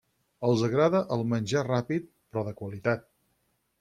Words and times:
Els 0.47 0.61
agrada 0.67 1.01
el 1.17 1.21
menjar 1.33 1.63
ràpid, 1.67 2.07
però 2.33 2.47
de 2.49 2.55
qualitat. 2.63 3.05